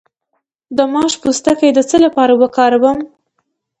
[0.77, 2.99] د ماش پوستکی د څه لپاره وکاروم؟